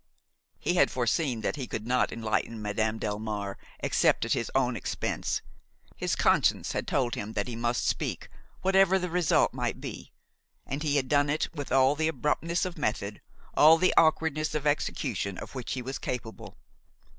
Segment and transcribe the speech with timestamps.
[0.57, 5.43] He had foreseen that he could not enlighten Madame Delmare except at his own expense.
[5.95, 8.27] His conscience had told him that he must speak,
[8.63, 10.11] whatever the result might be,
[10.65, 13.21] and he had done it with all the abruptness of method,
[13.53, 16.57] all the awkwardness of execution of which he was capable.